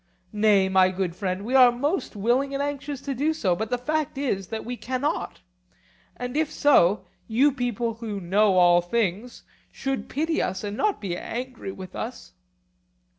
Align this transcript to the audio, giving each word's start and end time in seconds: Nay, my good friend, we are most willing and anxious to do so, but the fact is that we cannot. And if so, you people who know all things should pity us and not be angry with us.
Nay, 0.33 0.67
my 0.67 0.89
good 0.89 1.15
friend, 1.15 1.45
we 1.45 1.53
are 1.53 1.71
most 1.71 2.15
willing 2.15 2.55
and 2.55 2.63
anxious 2.63 3.01
to 3.01 3.13
do 3.13 3.35
so, 3.35 3.55
but 3.55 3.69
the 3.69 3.77
fact 3.77 4.17
is 4.17 4.47
that 4.47 4.65
we 4.65 4.75
cannot. 4.75 5.41
And 6.17 6.35
if 6.35 6.51
so, 6.51 7.05
you 7.27 7.51
people 7.51 7.93
who 7.93 8.19
know 8.19 8.57
all 8.57 8.81
things 8.81 9.43
should 9.71 10.09
pity 10.09 10.41
us 10.41 10.63
and 10.63 10.75
not 10.75 11.01
be 11.01 11.15
angry 11.15 11.71
with 11.71 11.95
us. 11.95 12.33